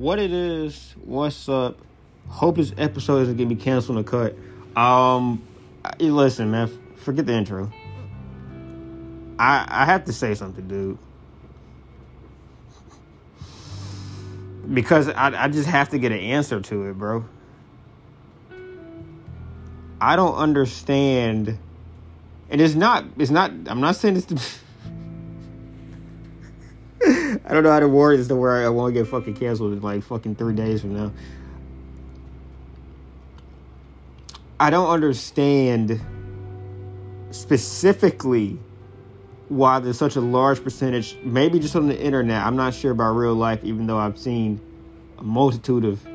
what 0.00 0.18
it 0.18 0.32
is, 0.32 0.94
what's 1.04 1.46
up. 1.46 1.76
Hope 2.26 2.56
this 2.56 2.72
episode 2.78 3.20
isn't 3.20 3.36
gonna 3.36 3.50
be 3.50 3.54
canceled 3.54 3.98
and 3.98 4.06
cut. 4.06 4.34
Um, 4.74 5.46
listen, 5.98 6.50
man, 6.50 6.70
forget 6.96 7.26
the 7.26 7.34
intro. 7.34 7.70
I 9.38 9.66
I 9.68 9.84
have 9.84 10.06
to 10.06 10.14
say 10.14 10.34
something, 10.34 10.66
dude. 10.66 10.98
Because 14.72 15.10
I 15.10 15.44
I 15.44 15.48
just 15.48 15.68
have 15.68 15.90
to 15.90 15.98
get 15.98 16.12
an 16.12 16.20
answer 16.20 16.62
to 16.62 16.88
it, 16.88 16.94
bro. 16.94 17.26
I 20.00 20.16
don't 20.16 20.36
understand, 20.36 21.58
and 22.48 22.60
it's 22.60 22.74
not 22.74 23.04
it's 23.18 23.30
not. 23.30 23.50
I'm 23.66 23.80
not 23.80 23.96
saying 23.96 24.14
this 24.14 24.24
to. 24.26 24.40
I 27.44 27.54
don't 27.54 27.62
know 27.62 27.70
how 27.70 27.80
to 27.80 27.88
word 27.88 28.18
this 28.18 28.28
to 28.28 28.36
where 28.36 28.64
I 28.64 28.68
won't 28.68 28.94
get 28.94 29.06
fucking 29.06 29.34
canceled 29.34 29.72
in 29.72 29.80
like 29.80 30.02
fucking 30.02 30.36
three 30.36 30.54
days 30.54 30.80
from 30.82 30.94
now. 30.94 31.12
I 34.58 34.70
don't 34.70 34.90
understand 34.90 36.00
specifically 37.30 38.58
why 39.48 39.80
there's 39.80 39.98
such 39.98 40.16
a 40.16 40.20
large 40.20 40.62
percentage, 40.62 41.16
maybe 41.24 41.58
just 41.58 41.74
on 41.74 41.88
the 41.88 41.98
internet. 41.98 42.44
I'm 42.44 42.56
not 42.56 42.74
sure 42.74 42.92
about 42.92 43.12
real 43.12 43.34
life, 43.34 43.64
even 43.64 43.86
though 43.86 43.98
I've 43.98 44.18
seen 44.18 44.60
a 45.18 45.22
multitude 45.22 45.84
of 45.84 46.06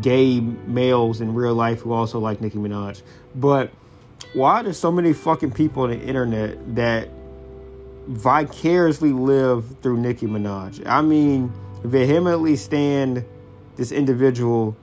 gay 0.00 0.40
males 0.40 1.20
in 1.20 1.34
real 1.34 1.54
life 1.54 1.80
who 1.80 1.92
also 1.92 2.18
like 2.18 2.40
Nicki 2.40 2.58
Minaj. 2.58 3.02
But 3.34 3.70
why 4.32 4.62
there's 4.62 4.78
so 4.78 4.90
many 4.90 5.12
fucking 5.12 5.52
people 5.52 5.84
on 5.84 5.90
the 5.90 6.00
internet 6.00 6.74
that 6.74 7.08
vicariously 8.06 9.12
live 9.12 9.64
through 9.82 9.98
Nicki 9.98 10.26
Minaj? 10.26 10.86
I 10.86 11.02
mean, 11.02 11.52
vehemently 11.84 12.56
stand 12.56 13.24
this 13.76 13.92
individual 13.92 14.76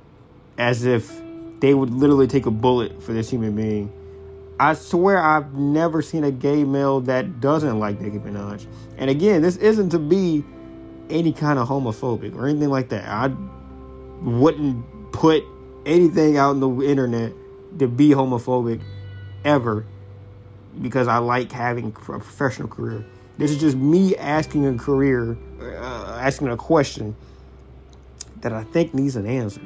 as 0.58 0.86
if 0.86 1.22
they 1.59 1.73
would 1.73 1.94
literally 1.94 2.28
take 2.28 2.45
a 2.45 2.52
bullet 2.52 3.02
for 3.02 3.14
this 3.14 3.30
human 3.30 3.56
being. 3.56 3.92
I 4.59 4.73
swear 4.73 5.17
I've 5.17 5.53
never 5.53 6.02
seen 6.02 6.26
a 6.26 6.31
gay 6.31 6.64
male 6.66 7.00
that 7.02 7.39
doesn't 7.39 7.80
like 7.80 8.02
Nicki 8.02 8.20
Minaj. 8.20 8.67
And 8.98 9.09
again, 9.09 9.42
this 9.42 9.56
isn't 9.58 9.89
to 9.89 10.00
be 10.00 10.44
any 11.09 11.31
kind 11.31 11.59
of 11.59 11.67
homophobic 11.67 12.36
or 12.36 12.48
anything 12.48 12.70
like 12.70 12.89
that. 12.89 13.08
I 13.08 13.33
wouldn't 14.22 14.86
put 15.14 15.44
anything 15.86 16.38
out 16.38 16.52
on 16.52 16.59
the 16.59 16.83
internet 16.83 17.31
to 17.80 17.88
be 17.88 18.09
homophobic 18.09 18.81
ever 19.45 19.86
because 20.81 21.08
I 21.08 21.17
like 21.17 21.52
having 21.52 21.88
a 21.88 21.92
professional 21.92 22.67
career. 22.67 23.06
This 23.38 23.52
is 23.52 23.59
just 23.59 23.78
me 23.78 24.16
asking 24.17 24.66
a 24.66 24.78
career, 24.78 25.38
uh, 25.61 26.20
asking 26.22 26.50
a 26.50 26.58
question 26.58 27.16
that 28.42 28.53
I 28.53 28.64
think 28.64 28.94
needs 28.94 29.16
an 29.16 29.26
answer. 29.26 29.61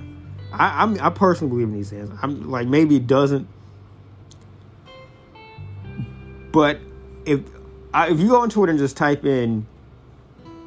I, 0.52 0.84
I'm, 0.84 1.00
I 1.02 1.10
personally 1.10 1.50
believe 1.50 1.68
in 1.68 1.74
these 1.74 1.92
answers. 1.92 2.18
I'm 2.22 2.50
like 2.50 2.68
maybe 2.68 2.98
it 2.98 3.08
doesn't, 3.08 3.48
but 6.52 6.80
if 7.26 7.42
I, 7.94 8.10
if 8.10 8.20
you 8.20 8.30
go 8.30 8.42
on 8.42 8.50
Twitter 8.50 8.72
and 8.72 8.80
just 8.80 8.96
type 8.96 9.26
in 9.26 9.66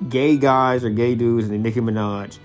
gay 0.08 0.36
guys 0.36 0.84
or 0.84 0.90
gay 0.90 1.14
dudes 1.14 1.48
and 1.48 1.62
Nicki 1.62 1.80
Minaj, 1.80 2.38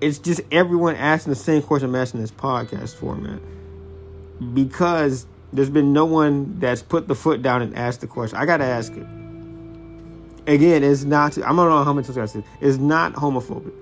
it's 0.00 0.18
just 0.18 0.40
everyone 0.52 0.96
asking 0.96 1.32
the 1.32 1.38
same 1.38 1.62
question 1.62 1.88
I'm 1.88 1.96
asking 1.96 2.20
this 2.20 2.30
podcast 2.30 2.94
format 2.94 3.40
because 4.52 5.26
there's 5.54 5.70
been 5.70 5.92
no 5.92 6.04
one 6.04 6.58
that's 6.58 6.82
put 6.82 7.06
the 7.06 7.14
foot 7.14 7.40
down 7.40 7.62
and 7.62 7.76
asked 7.76 8.00
the 8.00 8.08
question. 8.08 8.36
I 8.36 8.44
gotta 8.44 8.64
ask 8.64 8.92
it. 8.92 9.06
Again, 10.46 10.82
it's 10.82 11.04
not. 11.04 11.38
I 11.38 11.46
don't 11.46 11.56
know 11.56 11.84
how 11.84 11.92
much 11.92 12.10
I 12.10 12.26
said. 12.26 12.44
It's 12.60 12.76
not 12.76 13.14
homophobic. 13.14 13.72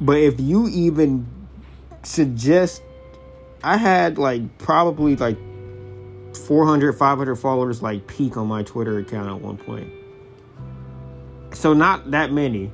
But 0.00 0.18
if 0.18 0.38
you 0.38 0.68
even 0.68 1.26
suggest, 2.04 2.80
I 3.64 3.76
had 3.76 4.18
like 4.18 4.58
probably 4.58 5.16
like 5.16 5.36
400, 6.46 6.92
500 6.92 7.36
followers 7.36 7.82
like 7.82 8.06
peak 8.06 8.36
on 8.36 8.46
my 8.46 8.62
Twitter 8.62 8.98
account 8.98 9.28
at 9.28 9.40
one 9.40 9.56
point. 9.56 9.92
So 11.54 11.74
not 11.74 12.12
that 12.12 12.30
many. 12.32 12.70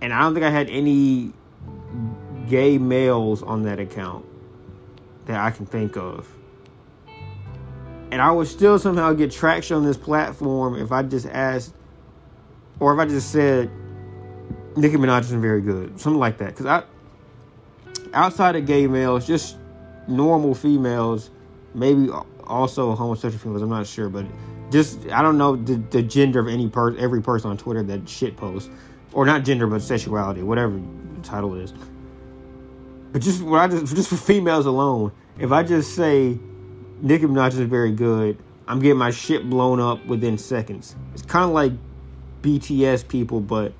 And 0.00 0.12
I 0.12 0.22
don't 0.22 0.34
think 0.34 0.44
I 0.44 0.50
had 0.50 0.68
any 0.68 1.32
gay 2.48 2.76
males 2.76 3.44
on 3.44 3.62
that 3.62 3.78
account 3.78 4.26
that 5.26 5.38
I 5.38 5.52
can 5.52 5.64
think 5.64 5.96
of 5.96 6.26
and 8.10 8.20
I 8.20 8.30
would 8.30 8.48
still 8.48 8.78
somehow 8.78 9.12
get 9.12 9.30
traction 9.30 9.76
on 9.76 9.84
this 9.84 9.96
platform 9.96 10.76
if 10.76 10.92
I 10.92 11.02
just 11.02 11.26
asked, 11.26 11.74
or 12.80 12.92
if 12.92 12.98
I 12.98 13.06
just 13.08 13.30
said, 13.30 13.70
Nicki 14.76 14.96
Minaj 14.96 15.20
isn't 15.20 15.40
very 15.40 15.60
good, 15.60 15.98
something 16.00 16.18
like 16.18 16.38
that. 16.38 16.56
Because 16.56 16.66
I, 16.66 16.82
outside 18.12 18.56
of 18.56 18.66
gay 18.66 18.86
males, 18.86 19.26
just 19.26 19.56
normal 20.08 20.54
females, 20.54 21.30
maybe 21.74 22.08
also 22.44 22.94
homosexual 22.94 23.42
females. 23.42 23.62
I'm 23.62 23.68
not 23.68 23.86
sure, 23.86 24.08
but 24.08 24.26
just 24.70 25.08
I 25.10 25.22
don't 25.22 25.38
know 25.38 25.56
the, 25.56 25.76
the 25.90 26.02
gender 26.02 26.40
of 26.40 26.48
any 26.48 26.68
person, 26.68 27.00
every 27.00 27.22
person 27.22 27.50
on 27.50 27.58
Twitter 27.58 27.82
that 27.84 28.08
shit 28.08 28.36
posts, 28.36 28.70
or 29.12 29.24
not 29.24 29.44
gender, 29.44 29.66
but 29.66 29.82
sexuality, 29.82 30.42
whatever 30.42 30.80
the 31.14 31.22
title 31.22 31.54
is. 31.54 31.72
But 33.12 33.22
just 33.22 33.42
what 33.42 33.60
I 33.60 33.68
just 33.68 33.94
just 33.94 34.08
for 34.08 34.16
females 34.16 34.66
alone, 34.66 35.12
if 35.38 35.52
I 35.52 35.62
just 35.62 35.94
say 35.94 36.38
Nicki 37.02 37.24
Minaj 37.24 37.48
is 37.48 37.60
very 37.60 37.92
good. 37.92 38.36
I'm 38.68 38.78
getting 38.80 38.98
my 38.98 39.10
shit 39.10 39.48
blown 39.48 39.80
up 39.80 40.04
within 40.06 40.36
seconds. 40.36 40.94
It's 41.14 41.22
kind 41.22 41.44
of 41.44 41.50
like 41.50 41.72
BTS 42.42 43.08
people, 43.08 43.40
but 43.40 43.72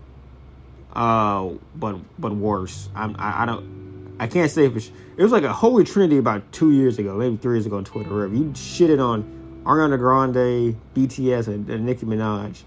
uh, 0.94 1.50
but 1.76 1.98
but 2.18 2.34
worse. 2.34 2.88
I'm 2.94 3.14
I, 3.18 3.42
I 3.42 3.46
don't 3.46 4.16
I 4.18 4.26
can't 4.26 4.50
say 4.50 4.68
for 4.68 4.80
sure. 4.80 4.94
It 5.16 5.22
was 5.22 5.32
like 5.32 5.44
a 5.44 5.52
holy 5.52 5.84
trinity 5.84 6.16
about 6.16 6.50
two 6.52 6.72
years 6.72 6.98
ago, 6.98 7.16
maybe 7.16 7.36
three 7.36 7.56
years 7.56 7.66
ago 7.66 7.76
on 7.76 7.84
Twitter. 7.84 8.08
Wherever 8.08 8.34
you 8.34 8.44
shitted 8.44 9.04
on 9.04 9.62
Ariana 9.64 9.98
Grande, 9.98 10.76
BTS, 10.94 11.48
and, 11.48 11.68
and 11.68 11.84
Nicki 11.84 12.06
Minaj, 12.06 12.62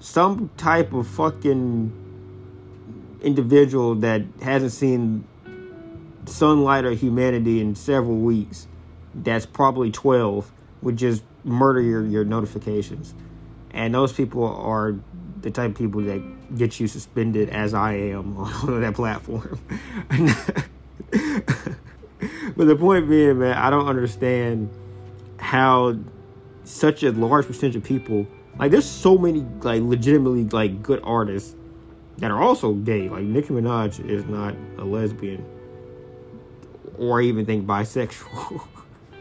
some 0.00 0.50
type 0.56 0.92
of 0.92 1.06
fucking 1.06 1.92
individual 3.22 3.94
that 3.96 4.22
hasn't 4.42 4.72
seen 4.72 5.24
sunlight 6.26 6.84
or 6.84 6.92
humanity 6.92 7.60
in 7.60 7.74
several 7.74 8.16
weeks 8.16 8.66
that's 9.14 9.46
probably 9.46 9.90
12 9.90 10.50
would 10.82 10.96
just 10.96 11.22
murder 11.44 11.80
your, 11.80 12.04
your 12.06 12.24
notifications. 12.24 13.14
And 13.70 13.94
those 13.94 14.12
people 14.12 14.44
are 14.44 14.94
the 15.40 15.50
type 15.50 15.70
of 15.70 15.76
people 15.76 16.02
that 16.02 16.56
get 16.56 16.78
you 16.78 16.86
suspended 16.86 17.48
as 17.50 17.74
I 17.74 17.94
am 17.94 18.36
on 18.38 18.80
that 18.80 18.94
platform. 18.94 19.58
but 22.56 22.66
the 22.66 22.76
point 22.76 23.08
being, 23.08 23.38
man, 23.40 23.56
I 23.56 23.70
don't 23.70 23.88
understand 23.88 24.70
how 25.38 25.96
such 26.64 27.02
a 27.02 27.12
large 27.12 27.46
percentage 27.46 27.76
of 27.76 27.84
people 27.84 28.26
like 28.58 28.70
there's 28.70 28.88
so 28.88 29.18
many 29.18 29.40
like 29.62 29.82
legitimately 29.82 30.44
like 30.44 30.82
good 30.82 31.00
artists 31.02 31.56
that 32.18 32.30
are 32.30 32.40
also 32.40 32.74
gay. 32.74 33.08
Like 33.08 33.24
Nicki 33.24 33.48
Minaj 33.48 34.08
is 34.08 34.24
not 34.26 34.54
a 34.78 34.84
lesbian 34.84 35.44
or 36.96 37.20
even 37.20 37.44
think 37.44 37.66
bisexual. 37.66 38.66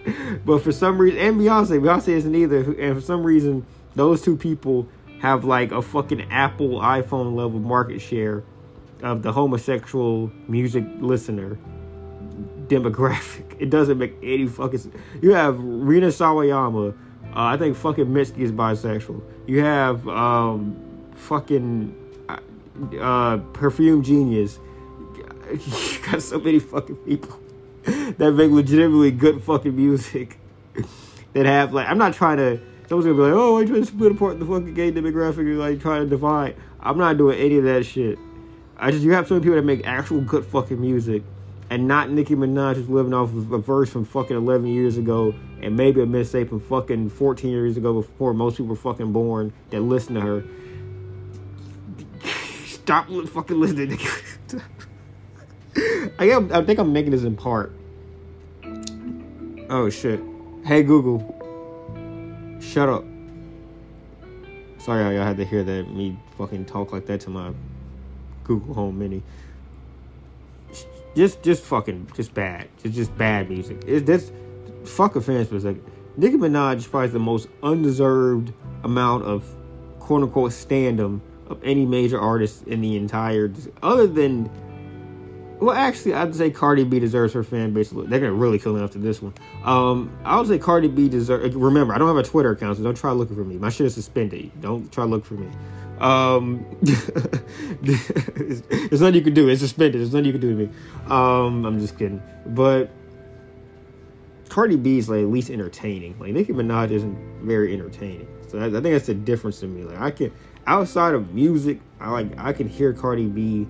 but 0.45 0.59
for 0.59 0.71
some 0.71 0.97
reason, 0.97 1.19
and 1.19 1.39
Beyonce, 1.39 1.79
Beyonce 1.79 2.09
isn't 2.09 2.35
either. 2.35 2.73
And 2.79 2.95
for 2.95 3.01
some 3.01 3.23
reason, 3.23 3.65
those 3.95 4.21
two 4.21 4.35
people 4.35 4.87
have 5.21 5.45
like 5.45 5.71
a 5.71 5.81
fucking 5.81 6.29
Apple 6.31 6.79
iPhone 6.79 7.35
level 7.35 7.59
market 7.59 7.99
share 7.99 8.43
of 9.01 9.21
the 9.21 9.31
homosexual 9.31 10.31
music 10.47 10.85
listener 10.99 11.57
demographic. 12.67 13.43
It 13.63 13.69
doesn't 13.69 13.97
make 13.97 14.15
any 14.21 14.47
fucking 14.47 14.79
sense. 14.79 14.95
You 15.21 15.33
have 15.33 15.57
Rina 15.57 16.07
Sawayama. 16.07 16.89
Uh, 16.91 16.93
I 17.33 17.55
think 17.55 17.77
fucking 17.77 18.07
Mitski 18.07 18.39
is 18.39 18.51
bisexual. 18.51 19.21
You 19.47 19.61
have 19.63 20.05
um, 20.09 20.75
fucking 21.15 21.95
uh, 22.27 22.39
uh 22.99 23.37
Perfume 23.53 24.03
Genius. 24.03 24.59
You 25.53 25.99
got 26.11 26.21
so 26.21 26.39
many 26.39 26.59
fucking 26.59 26.95
people. 26.97 27.39
That 28.17 28.31
make 28.31 28.51
legitimately 28.51 29.11
good 29.11 29.41
fucking 29.43 29.75
music 29.75 30.39
that 31.33 31.45
have 31.45 31.73
like 31.73 31.87
I'm 31.87 31.97
not 31.97 32.13
trying 32.13 32.37
to 32.37 32.59
someone's 32.87 33.05
gonna 33.05 33.15
be 33.15 33.21
like, 33.21 33.33
oh, 33.33 33.57
I 33.57 33.65
trying 33.65 33.81
to 33.81 33.85
split 33.85 34.11
apart 34.11 34.39
the 34.39 34.45
fucking 34.45 34.73
gay 34.73 34.91
demographic 34.91 35.39
and 35.39 35.59
like 35.59 35.81
trying 35.81 36.03
to 36.03 36.09
divide. 36.09 36.55
I'm 36.79 36.97
not 36.97 37.17
doing 37.17 37.39
any 37.39 37.57
of 37.57 37.63
that 37.63 37.85
shit. 37.85 38.19
I 38.77 38.91
just 38.91 39.03
you 39.03 39.13
have 39.13 39.27
so 39.27 39.35
many 39.35 39.43
people 39.43 39.55
that 39.55 39.63
make 39.63 39.85
actual 39.85 40.21
good 40.21 40.45
fucking 40.45 40.79
music 40.79 41.23
and 41.69 41.87
not 41.87 42.09
Nicki 42.09 42.35
Minaj 42.35 42.75
who's 42.75 42.89
living 42.89 43.13
off 43.13 43.29
of 43.29 43.51
a 43.51 43.57
verse 43.57 43.89
from 43.89 44.05
fucking 44.05 44.35
11 44.35 44.67
years 44.67 44.97
ago 44.97 45.33
and 45.61 45.75
maybe 45.75 46.01
a 46.01 46.05
mistake 46.05 46.49
from 46.49 46.59
fucking 46.59 47.09
14 47.09 47.49
years 47.49 47.77
ago 47.77 47.93
before 47.93 48.33
most 48.33 48.57
people 48.57 48.67
were 48.67 48.75
fucking 48.75 49.13
born 49.13 49.53
that 49.69 49.81
listen 49.81 50.15
to 50.15 50.21
her. 50.21 50.43
Stop 52.65 53.07
fucking 53.07 53.59
listening. 53.59 53.97
I, 56.19 56.33
I 56.51 56.63
think 56.63 56.79
I'm 56.79 56.93
making 56.93 57.11
this 57.11 57.23
in 57.23 57.35
part. 57.35 57.73
Oh 59.75 59.89
shit. 59.89 60.21
Hey 60.63 60.83
Google. 60.83 61.17
Shut 62.61 62.87
up. 62.87 63.03
Sorry 64.77 65.15
y'all 65.15 65.25
had 65.25 65.37
to 65.37 65.45
hear 65.45 65.63
that 65.63 65.89
me 65.91 66.15
fucking 66.37 66.65
talk 66.65 66.93
like 66.93 67.07
that 67.07 67.21
to 67.21 67.31
my 67.31 67.51
Google 68.43 68.75
Home 68.75 68.99
Mini. 68.99 69.23
Just, 71.15 71.41
just 71.41 71.63
fucking, 71.63 72.11
just 72.15 72.35
bad. 72.35 72.67
Just, 72.83 72.93
just 72.93 73.17
bad 73.17 73.49
music. 73.49 73.83
It's 73.87 74.05
that's 74.05 74.31
fuck 74.87 75.19
fans 75.19 75.47
for 75.47 75.55
a 75.55 75.61
second. 75.61 75.83
Nicki 76.17 76.37
Minaj 76.37 76.75
is 76.77 76.85
probably 76.85 77.07
the 77.07 77.17
most 77.17 77.47
undeserved 77.63 78.53
amount 78.83 79.23
of 79.23 79.43
quote 79.97 80.21
unquote 80.21 80.51
standum 80.51 81.19
of 81.47 81.59
any 81.63 81.87
major 81.87 82.19
artist 82.19 82.67
in 82.67 82.81
the 82.81 82.95
entire, 82.95 83.51
other 83.81 84.05
than 84.05 84.51
well, 85.63 85.75
actually, 85.75 86.13
I'd 86.13 86.35
say 86.35 86.49
Cardi 86.49 86.83
B 86.83 86.99
deserves 86.99 87.33
her 87.33 87.43
fan 87.43 87.73
base. 87.73 87.89
They're 87.89 88.19
gonna 88.19 88.33
really 88.33 88.59
kill 88.59 88.73
me 88.73 88.81
after 88.81 88.99
this 88.99 89.21
one. 89.21 89.33
Um, 89.63 90.11
I 90.25 90.37
would 90.37 90.47
say 90.47 90.59
Cardi 90.59 90.89
B 90.89 91.07
deserves. 91.07 91.55
Remember, 91.55 91.93
I 91.93 91.97
don't 91.97 92.07
have 92.07 92.17
a 92.17 92.27
Twitter 92.27 92.51
account, 92.51 92.77
so 92.77 92.83
don't 92.83 92.97
try 92.97 93.11
looking 93.11 93.35
for 93.35 93.45
me. 93.45 93.57
My 93.57 93.69
shit 93.69 93.87
is 93.87 93.93
suspended. 93.93 94.51
Don't 94.61 94.91
try 94.91 95.05
look 95.05 95.25
for 95.25 95.35
me. 95.35 95.49
Um, 95.99 96.65
there's 97.81 98.99
nothing 98.99 99.15
you 99.15 99.21
can 99.21 99.33
do. 99.33 99.47
It's 99.47 99.61
suspended. 99.61 100.01
There's 100.01 100.13
nothing 100.13 100.25
you 100.25 100.31
can 100.33 100.41
do 100.41 100.49
to 100.49 100.65
me. 100.65 100.69
Um, 101.05 101.65
I'm 101.65 101.79
just 101.79 101.97
kidding. 101.97 102.21
But 102.47 102.91
Cardi 104.49 104.75
B 104.75 104.97
is 104.97 105.07
like 105.07 105.21
at 105.21 105.29
least 105.29 105.49
entertaining. 105.49 106.19
Like 106.19 106.33
Nicki 106.33 106.51
Minaj 106.51 106.91
isn't 106.91 107.41
very 107.43 107.73
entertaining. 107.73 108.27
So 108.49 108.59
I, 108.59 108.65
I 108.65 108.69
think 108.69 108.83
that's 108.83 109.07
the 109.07 109.13
difference 109.13 109.61
to 109.61 109.67
me. 109.67 109.83
Like 109.83 109.99
I 109.99 110.11
can 110.11 110.31
outside 110.67 111.13
of 111.15 111.33
music, 111.33 111.79
I 111.99 112.09
like 112.11 112.37
I 112.37 112.51
can 112.53 112.67
hear 112.67 112.91
Cardi 112.91 113.27
B 113.27 113.67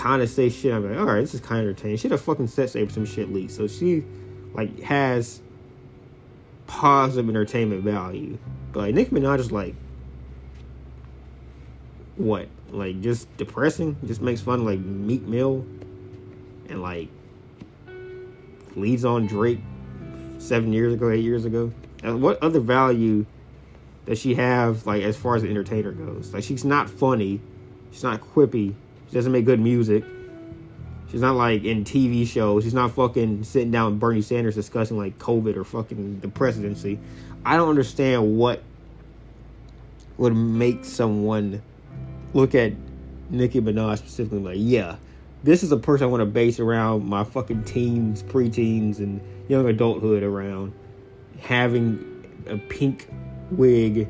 kind 0.00 0.22
of 0.22 0.30
say 0.30 0.48
shit. 0.48 0.72
I'm 0.72 0.88
like, 0.88 0.98
all 0.98 1.04
right, 1.04 1.20
this 1.20 1.34
is 1.34 1.40
kind 1.40 1.60
of 1.60 1.68
entertaining. 1.68 1.98
She 1.98 2.08
had 2.08 2.12
a 2.12 2.18
fucking 2.18 2.46
set 2.46 2.70
say 2.70 2.86
some 2.88 3.04
shit 3.04 3.30
leak, 3.32 3.50
so 3.50 3.66
she 3.66 4.02
like 4.54 4.80
has 4.80 5.42
positive 6.66 7.28
entertainment 7.28 7.82
value. 7.84 8.38
But 8.72 8.80
like 8.80 8.94
Nicki 8.94 9.10
Minaj 9.10 9.38
is 9.40 9.52
like 9.52 9.74
what? 12.16 12.48
Like 12.70 13.00
just 13.02 13.34
depressing? 13.36 13.96
Just 14.06 14.22
makes 14.22 14.40
fun 14.40 14.60
of 14.60 14.66
like 14.66 14.78
Meek 14.80 15.22
Mill 15.22 15.66
and 16.68 16.80
like 16.80 17.08
leads 18.76 19.04
on 19.04 19.26
Drake 19.26 19.60
seven 20.38 20.72
years 20.72 20.94
ago, 20.94 21.10
eight 21.10 21.24
years 21.24 21.44
ago. 21.44 21.72
And 22.02 22.22
what 22.22 22.42
other 22.42 22.60
value 22.60 23.26
does 24.06 24.18
she 24.18 24.34
have 24.36 24.86
like 24.86 25.02
as 25.02 25.14
far 25.14 25.36
as 25.36 25.42
the 25.42 25.50
entertainer 25.50 25.92
goes? 25.92 26.32
Like 26.32 26.44
she's 26.44 26.64
not 26.64 26.88
funny, 26.88 27.38
she's 27.90 28.02
not 28.02 28.22
quippy, 28.22 28.74
she 29.10 29.14
doesn't 29.14 29.32
make 29.32 29.44
good 29.44 29.58
music. 29.58 30.04
She's 31.10 31.20
not 31.20 31.34
like 31.34 31.64
in 31.64 31.82
TV 31.82 32.24
shows. 32.24 32.62
She's 32.62 32.74
not 32.74 32.92
fucking 32.92 33.42
sitting 33.42 33.72
down 33.72 33.90
with 33.90 34.00
Bernie 34.00 34.22
Sanders 34.22 34.54
discussing 34.54 34.96
like 34.96 35.18
COVID 35.18 35.56
or 35.56 35.64
fucking 35.64 36.20
the 36.20 36.28
presidency. 36.28 37.00
I 37.44 37.56
don't 37.56 37.68
understand 37.68 38.38
what 38.38 38.62
would 40.16 40.36
make 40.36 40.84
someone 40.84 41.60
look 42.34 42.54
at 42.54 42.72
Nicki 43.30 43.60
Minaj 43.60 43.98
specifically 43.98 44.38
like, 44.38 44.56
yeah, 44.58 44.96
this 45.42 45.64
is 45.64 45.72
a 45.72 45.76
person 45.76 46.04
I 46.04 46.06
want 46.06 46.20
to 46.20 46.26
base 46.26 46.60
around 46.60 47.04
my 47.04 47.24
fucking 47.24 47.64
teens, 47.64 48.22
preteens, 48.22 48.98
and 48.98 49.20
young 49.48 49.68
adulthood 49.68 50.22
around 50.22 50.72
having 51.40 52.44
a 52.46 52.58
pink 52.58 53.08
wig 53.50 54.08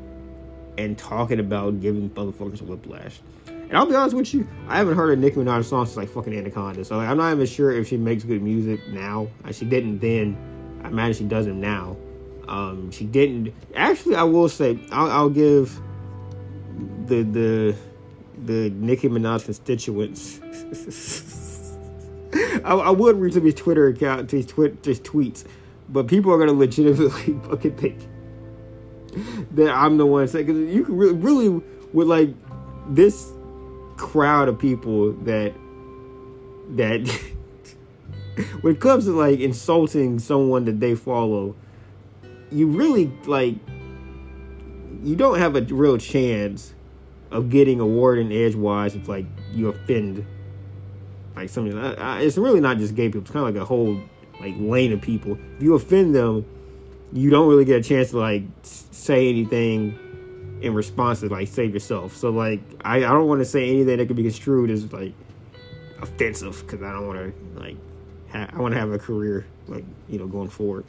and 0.77 0.95
talking 0.95 1.39
about 1.39 1.81
giving 1.81 2.11
motherfuckers 2.11 2.61
a 2.61 2.65
whiplash. 2.65 3.19
And 3.71 3.77
I'll 3.77 3.85
be 3.85 3.95
honest 3.95 4.17
with 4.17 4.33
you, 4.33 4.45
I 4.67 4.75
haven't 4.75 4.97
heard 4.97 5.17
a 5.17 5.21
Nicki 5.21 5.37
Minaj 5.37 5.63
song 5.63 5.85
since 5.85 5.95
like 5.95 6.09
fucking 6.09 6.35
Anaconda. 6.37 6.83
So 6.83 6.97
like, 6.97 7.07
I'm 7.07 7.15
not 7.15 7.31
even 7.31 7.45
sure 7.45 7.71
if 7.71 7.87
she 7.87 7.95
makes 7.95 8.25
good 8.25 8.41
music 8.41 8.85
now. 8.89 9.29
She 9.53 9.63
didn't 9.63 9.99
then. 9.99 10.35
I 10.83 10.89
imagine 10.89 11.13
she 11.13 11.23
doesn't 11.23 11.57
now. 11.57 11.95
Um, 12.49 12.91
she 12.91 13.05
didn't. 13.05 13.53
Actually, 13.73 14.15
I 14.15 14.23
will 14.23 14.49
say 14.49 14.77
I'll, 14.91 15.09
I'll 15.09 15.29
give 15.29 15.79
the 17.05 17.23
the 17.23 17.75
the 18.43 18.71
Nicki 18.71 19.07
Minaj 19.07 19.45
constituents. 19.45 20.41
I, 22.65 22.73
I, 22.73 22.89
would 22.89 23.21
read 23.21 23.37
of 23.37 23.43
his 23.45 23.55
Twitter 23.55 23.87
account, 23.87 24.29
to 24.31 24.35
his, 24.37 24.47
twit, 24.47 24.83
his 24.83 24.99
tweets, 24.99 25.45
but 25.87 26.07
people 26.07 26.33
are 26.33 26.37
gonna 26.37 26.51
legitimately 26.51 27.39
fucking 27.49 27.77
think 27.77 27.99
that 29.51 29.73
I'm 29.73 29.95
the 29.97 30.05
one 30.05 30.27
saying 30.27 30.45
because 30.45 30.73
you 30.73 30.83
can 30.83 30.97
really, 30.97 31.13
really 31.13 31.63
with 31.93 32.09
like 32.09 32.29
this 32.89 33.31
crowd 34.01 34.49
of 34.49 34.57
people 34.57 35.13
that 35.23 35.53
that 36.71 37.07
when 38.61 38.73
it 38.73 38.79
comes 38.81 39.05
to 39.05 39.11
like 39.11 39.39
insulting 39.39 40.17
someone 40.19 40.65
that 40.65 40.79
they 40.79 40.95
follow, 40.95 41.55
you 42.51 42.67
really 42.67 43.11
like 43.25 43.55
you 45.03 45.15
don't 45.15 45.37
have 45.37 45.55
a 45.55 45.61
real 45.61 45.97
chance 45.97 46.73
of 47.29 47.49
getting 47.49 47.79
a 47.79 47.85
word 47.85 48.17
in 48.17 48.31
edgewise 48.31 48.95
if 48.95 49.07
like 49.07 49.25
you 49.53 49.69
offend 49.69 50.25
like 51.35 51.49
something. 51.49 51.77
it's 52.19 52.37
really 52.37 52.59
not 52.59 52.77
just 52.77 52.95
gay 52.95 53.07
people. 53.07 53.21
It's 53.21 53.31
kind 53.31 53.47
of 53.47 53.53
like 53.53 53.61
a 53.61 53.65
whole 53.65 54.01
like 54.41 54.55
lane 54.57 54.91
of 54.91 55.01
people. 55.01 55.37
If 55.57 55.63
you 55.63 55.75
offend 55.75 56.15
them, 56.15 56.45
you 57.13 57.29
don't 57.29 57.47
really 57.47 57.65
get 57.65 57.79
a 57.79 57.83
chance 57.83 58.09
to 58.09 58.17
like 58.17 58.43
say 58.63 59.29
anything 59.29 59.97
in 60.61 60.73
response 60.73 61.21
to 61.21 61.29
like 61.29 61.47
save 61.47 61.73
yourself. 61.73 62.15
So 62.15 62.29
like 62.29 62.61
I, 62.83 62.97
I 62.97 62.99
don't 62.99 63.27
want 63.27 63.41
to 63.41 63.45
say 63.45 63.69
anything 63.69 63.97
that 63.97 64.07
could 64.07 64.15
be 64.15 64.23
construed 64.23 64.69
as 64.69 64.91
like 64.93 65.13
offensive 66.01 66.61
because 66.61 66.83
I 66.83 66.91
don't 66.91 67.07
want 67.07 67.19
to 67.19 67.33
like 67.59 67.77
ha- 68.31 68.49
I 68.53 68.59
want 68.59 68.73
to 68.73 68.79
have 68.79 68.91
a 68.91 68.99
career 68.99 69.45
like 69.67 69.85
you 70.09 70.19
know 70.19 70.27
going 70.27 70.49
forward. 70.49 70.85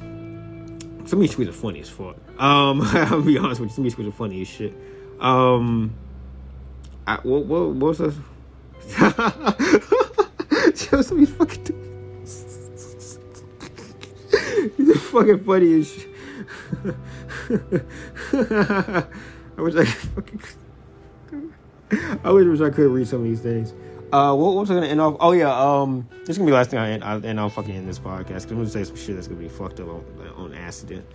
Some 0.00 0.98
of 1.04 1.20
these 1.20 1.34
tweets 1.34 1.48
are 1.48 1.52
funny 1.52 1.80
as 1.80 1.88
fuck. 1.88 2.16
Um, 2.38 2.82
I'll 2.82 3.22
be 3.22 3.38
honest 3.38 3.60
with 3.60 3.70
you, 3.70 3.74
some 3.74 3.86
of 3.86 3.90
these 3.90 3.94
tweets 3.94 4.08
are 4.08 4.16
funny 4.16 4.42
as 4.42 4.48
shit. 4.48 4.74
Um, 5.20 5.94
I, 7.06 7.16
what 7.22 7.46
what 7.46 7.70
what 7.70 7.88
was 7.88 7.98
this? 7.98 8.14
Just 10.90 11.12
me 11.12 11.26
fucking. 11.26 11.84
These 14.76 14.90
are 14.90 14.98
fucking 14.98 15.44
funny 15.44 15.80
as 15.80 15.92
shit. 15.92 16.08
I 17.48 19.04
wish 19.56 19.74
I 19.74 19.84
could 19.84 20.10
fucking. 20.14 20.42
I 22.24 22.30
wish 22.30 22.60
I 22.60 22.70
could 22.70 22.90
read 22.90 23.08
some 23.08 23.20
of 23.20 23.24
these 23.24 23.40
things. 23.40 23.72
Uh, 24.12 24.34
what, 24.34 24.54
what 24.54 24.60
was 24.60 24.70
I 24.70 24.74
gonna 24.74 24.86
end 24.86 25.00
off? 25.00 25.16
Oh 25.20 25.32
yeah, 25.32 25.50
um, 25.50 26.06
this 26.20 26.30
is 26.30 26.38
gonna 26.38 26.46
be 26.46 26.50
the 26.50 26.56
last 26.56 26.70
thing 26.70 26.78
I 26.78 26.90
end, 26.90 27.04
I, 27.04 27.16
and 27.16 27.40
I'll 27.40 27.48
fucking 27.48 27.74
end 27.74 27.88
this 27.88 27.98
podcast 27.98 28.26
because 28.26 28.50
I'm 28.50 28.56
gonna 28.56 28.68
say 28.68 28.84
some 28.84 28.96
shit 28.96 29.14
that's 29.14 29.28
gonna 29.28 29.40
be 29.40 29.48
fucked 29.48 29.80
up 29.80 29.88
on, 29.88 30.04
on 30.36 30.54
accident. 30.54 31.06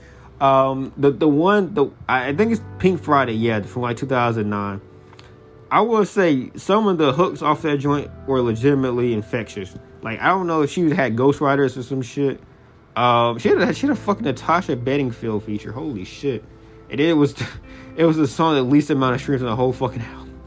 Um, 0.41 0.91
the 0.97 1.11
the 1.11 1.27
one 1.27 1.73
the 1.75 1.87
I 2.09 2.33
think 2.33 2.51
it's 2.51 2.61
Pink 2.79 3.01
Friday, 3.01 3.33
yeah, 3.33 3.61
from 3.61 3.83
like 3.83 3.97
2009. 3.97 4.81
I 5.71 5.81
will 5.81 6.05
say 6.05 6.51
some 6.55 6.87
of 6.87 6.97
the 6.97 7.13
hooks 7.13 7.41
off 7.41 7.61
that 7.63 7.77
joint 7.77 8.09
were 8.27 8.41
legitimately 8.41 9.13
infectious. 9.13 9.75
Like 10.01 10.19
I 10.19 10.27
don't 10.27 10.47
know 10.47 10.63
if 10.63 10.71
she 10.71 10.89
had 10.89 11.15
ghostwriters 11.15 11.77
or 11.77 11.83
some 11.83 12.01
shit 12.01 12.39
um, 12.95 13.37
she 13.39 13.49
had 13.49 13.57
a, 13.57 13.73
she 13.73 13.87
had 13.87 13.95
a 13.95 13.99
fucking 13.99 14.23
Natasha 14.23 14.75
Bedingfield 14.75 15.43
feature. 15.43 15.71
Holy 15.71 16.03
shit! 16.03 16.43
And 16.89 16.99
it 16.99 17.13
was 17.13 17.35
it 17.95 18.05
was 18.05 18.17
the 18.17 18.27
song 18.27 18.55
that 18.55 18.63
least 18.63 18.89
amount 18.89 19.15
of 19.15 19.21
streams 19.21 19.41
on 19.41 19.47
the 19.47 19.55
whole 19.55 19.73
fucking 19.73 20.01
album. 20.13 20.41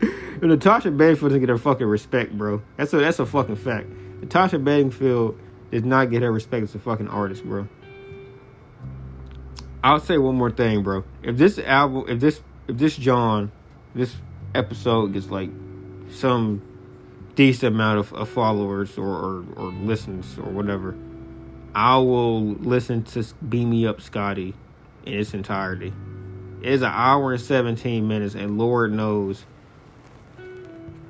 and 0.00 0.42
Natasha 0.42 0.90
Bedingfield 0.90 1.30
doesn't 1.30 1.40
get 1.40 1.48
her 1.48 1.58
fucking 1.58 1.86
respect, 1.86 2.36
bro. 2.36 2.62
That's 2.76 2.92
a 2.92 2.98
that's 2.98 3.18
a 3.18 3.26
fucking 3.26 3.56
fact. 3.56 3.88
Natasha 4.20 4.58
Bedingfield 4.58 5.38
does 5.70 5.84
not 5.84 6.10
get 6.10 6.22
her 6.22 6.32
respect 6.32 6.64
as 6.64 6.74
a 6.74 6.78
fucking 6.78 7.08
artist, 7.08 7.44
bro. 7.44 7.68
I'll 9.82 10.00
say 10.00 10.18
one 10.18 10.34
more 10.34 10.50
thing, 10.50 10.82
bro. 10.82 11.04
If 11.22 11.36
this 11.36 11.58
album, 11.58 12.06
if 12.08 12.18
this, 12.18 12.40
if 12.66 12.76
this 12.76 12.96
John, 12.96 13.52
this 13.94 14.14
episode 14.54 15.12
gets 15.12 15.30
like 15.30 15.50
some 16.10 16.60
decent 17.36 17.74
amount 17.74 18.00
of, 18.00 18.12
of 18.14 18.28
followers 18.28 18.98
or, 18.98 19.06
or, 19.06 19.44
or 19.54 19.72
listens 19.72 20.38
or 20.38 20.50
whatever, 20.50 20.96
I 21.76 21.98
will 21.98 22.40
listen 22.54 23.02
to 23.02 23.22
Beam 23.46 23.68
Me 23.68 23.86
Up 23.86 24.00
Scotty 24.00 24.54
in 25.04 25.12
its 25.12 25.34
entirety. 25.34 25.92
It 26.62 26.72
is 26.72 26.80
an 26.80 26.90
hour 26.90 27.32
and 27.32 27.40
17 27.40 28.08
minutes, 28.08 28.34
and 28.34 28.56
Lord 28.56 28.94
knows, 28.94 29.44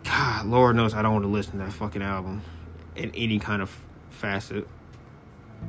God, 0.03 0.47
Lord 0.47 0.75
knows 0.75 0.93
I 0.93 1.03
don't 1.03 1.13
want 1.13 1.25
to 1.25 1.29
listen 1.29 1.53
to 1.53 1.59
that 1.59 1.73
fucking 1.73 2.03
album 2.03 2.43
in 2.97 3.13
any 3.15 3.39
kind 3.39 3.63
of 3.63 3.71
facet. 4.11 4.67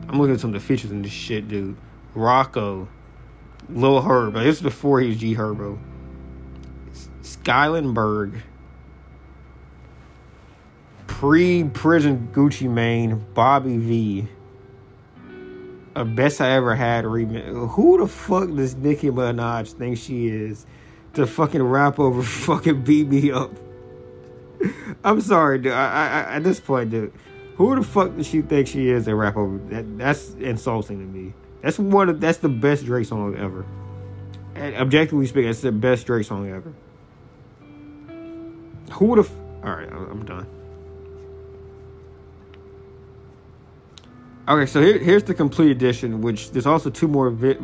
I'm 0.10 0.18
looking 0.20 0.34
at 0.34 0.40
some 0.40 0.56
of 0.56 0.60
the 0.60 0.68
features 0.68 0.90
in 0.90 1.04
this 1.04 1.12
shit, 1.12 1.48
dude. 1.48 1.78
Rocco, 2.16 2.88
Lil 3.70 4.02
Herb, 4.02 4.34
this 4.34 4.56
is 4.56 4.62
before 4.64 5.00
he 5.00 5.10
was 5.10 5.18
G 5.18 5.36
Herbo. 5.36 5.78
Skillibeng, 7.22 8.42
pre 11.06 11.66
prison 11.66 12.30
Gucci 12.34 12.68
Mane, 12.68 13.24
Bobby 13.36 13.78
V 13.78 14.28
a 15.98 16.06
best 16.06 16.40
I 16.42 16.52
ever 16.52 16.76
had 16.76 17.06
remix. 17.06 17.72
Who 17.72 17.98
the 17.98 18.08
fuck 18.08 18.54
does 18.56 18.76
Nicki 18.76 19.10
Minaj 19.10 19.74
think 19.74 19.98
she 19.98 20.28
is 20.28 20.66
to 21.16 21.26
fucking 21.26 21.64
rap 21.64 22.00
over 22.00 22.22
fucking 22.46 22.84
beat 22.84 23.08
me 23.08 23.32
up? 23.32 23.52
I'm 25.04 25.22
sorry, 25.22 25.58
dude. 25.60 25.74
I, 25.74 25.86
I, 25.86 26.36
at 26.36 26.44
this 26.44 26.60
point, 26.60 26.92
dude, 26.92 27.14
who 27.56 27.76
the 27.76 27.84
fuck 27.84 28.16
does 28.16 28.28
she 28.28 28.42
think 28.42 28.68
she 28.68 28.90
is 28.90 29.06
to 29.06 29.16
rap 29.16 29.38
over? 29.38 29.58
That, 29.70 29.98
that's 29.98 30.36
insulting 30.36 31.00
to 31.00 31.06
me. 31.06 31.34
That's 31.62 31.80
one. 31.80 32.10
Of, 32.10 32.22
that's 32.22 32.38
the 32.38 32.50
best 32.50 32.86
Drake 32.86 33.08
song 33.08 33.36
ever. 33.36 33.66
And 34.54 34.76
objectively 34.76 35.26
speaking, 35.26 35.50
it's 35.50 35.62
the 35.62 35.72
best 35.72 36.06
Drake 36.06 36.26
song 36.26 36.50
ever. 36.50 36.74
Who 38.94 39.06
would 39.06 39.18
have? 39.18 39.32
All 39.64 39.76
right, 39.76 39.92
I'm 39.92 40.26
done. 40.26 40.48
Okay, 44.50 44.66
so 44.66 44.82
here, 44.82 44.98
here's 44.98 45.24
the 45.24 45.34
complete 45.34 45.72
edition, 45.72 46.22
which 46.22 46.52
there's 46.52 46.66
also 46.66 46.90
two 46.90 47.10
more 47.10 47.30
vi- 47.30 47.58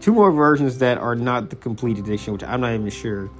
two 0.00 0.12
more 0.12 0.32
versions 0.32 0.78
that 0.78 0.96
are 0.96 1.14
not 1.14 1.50
the 1.50 1.56
complete 1.56 1.98
edition, 1.98 2.32
which 2.32 2.42
I'm 2.42 2.62
not 2.62 2.72
even 2.72 2.88
sure 2.88 3.30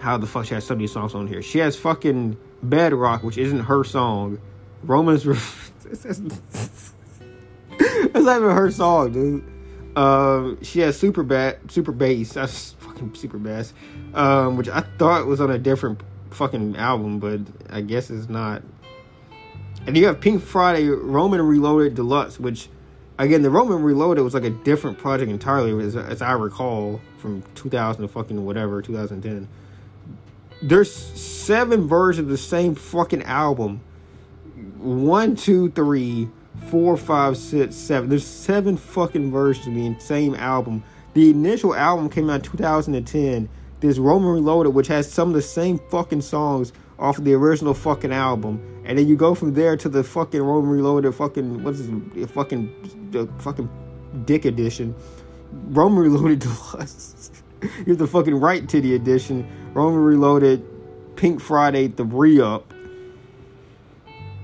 how 0.00 0.16
the 0.18 0.26
fuck 0.26 0.46
she 0.46 0.54
has 0.54 0.64
so 0.66 0.74
many 0.74 0.88
songs 0.88 1.14
on 1.14 1.28
here. 1.28 1.40
She 1.40 1.58
has 1.60 1.76
fucking 1.76 2.36
Bedrock, 2.64 3.22
which 3.22 3.38
isn't 3.38 3.60
her 3.60 3.84
song. 3.84 4.40
Romans. 4.82 5.22
that's 5.84 6.18
not 8.14 8.36
even 8.38 8.50
her 8.50 8.70
song, 8.72 9.12
dude. 9.12 9.44
Um, 9.96 10.62
she 10.62 10.80
has 10.80 10.98
super 10.98 11.22
bad, 11.22 11.70
super 11.70 11.92
bass. 11.92 12.32
That's 12.32 12.72
fucking 12.72 13.14
super 13.14 13.38
bass. 13.38 13.72
Um, 14.14 14.56
which 14.56 14.68
I 14.68 14.80
thought 14.80 15.26
was 15.26 15.40
on 15.40 15.50
a 15.50 15.58
different 15.58 16.00
fucking 16.30 16.76
album, 16.76 17.20
but 17.20 17.40
I 17.70 17.82
guess 17.82 18.10
it's 18.10 18.28
not. 18.28 18.62
And 19.88 19.96
you 19.96 20.04
have 20.04 20.20
Pink 20.20 20.42
Friday, 20.42 20.86
Roman 20.86 21.40
Reloaded 21.40 21.94
Deluxe, 21.94 22.38
which 22.38 22.68
again 23.16 23.40
the 23.40 23.48
Roman 23.48 23.82
Reloaded 23.82 24.22
was 24.22 24.34
like 24.34 24.44
a 24.44 24.50
different 24.50 24.98
project 24.98 25.30
entirely, 25.30 25.82
as, 25.82 25.96
as 25.96 26.20
I 26.20 26.32
recall 26.32 27.00
from 27.16 27.42
2000 27.54 28.02
to 28.02 28.08
fucking 28.08 28.44
whatever 28.44 28.82
2010. 28.82 29.48
There's 30.60 30.92
seven 30.94 31.88
versions 31.88 32.26
of 32.26 32.28
the 32.28 32.36
same 32.36 32.74
fucking 32.74 33.22
album. 33.22 33.80
One, 34.76 35.34
two, 35.34 35.70
three, 35.70 36.28
four, 36.66 36.98
five, 36.98 37.38
six, 37.38 37.74
seven. 37.74 38.10
There's 38.10 38.26
seven 38.26 38.76
fucking 38.76 39.32
versions 39.32 39.68
of 39.68 39.74
the 39.74 39.98
same 40.00 40.34
album. 40.34 40.84
The 41.14 41.30
initial 41.30 41.74
album 41.74 42.10
came 42.10 42.28
out 42.28 42.44
in 42.44 42.52
2010. 42.52 43.48
This 43.80 43.96
Roman 43.96 44.32
Reloaded, 44.32 44.74
which 44.74 44.88
has 44.88 45.10
some 45.10 45.28
of 45.28 45.34
the 45.34 45.40
same 45.40 45.80
fucking 45.90 46.20
songs 46.20 46.74
off 46.98 47.18
of 47.18 47.24
the 47.24 47.34
original 47.34 47.74
fucking 47.74 48.12
album, 48.12 48.82
and 48.84 48.98
then 48.98 49.06
you 49.06 49.16
go 49.16 49.34
from 49.34 49.54
there 49.54 49.76
to 49.76 49.88
the 49.88 50.02
fucking 50.02 50.42
Roman 50.42 50.70
Reloaded 50.70 51.14
fucking 51.14 51.62
what's 51.62 51.80
this 51.80 52.30
fucking 52.30 53.10
the 53.10 53.26
fucking 53.38 53.68
Dick 54.24 54.44
edition, 54.44 54.94
Roman 55.52 56.02
Reloaded 56.04 56.38
Deluxe. 56.40 57.30
you 57.60 57.84
have 57.86 57.98
the 57.98 58.06
fucking 58.06 58.34
Right 58.34 58.68
Titty 58.68 58.94
edition, 58.94 59.46
Roman 59.74 60.00
Reloaded, 60.00 60.64
Pink 61.16 61.40
Friday, 61.40 61.88
the 61.88 62.04
re 62.04 62.40
up. 62.40 62.72